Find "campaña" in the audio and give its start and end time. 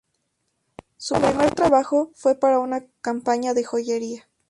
3.01-3.53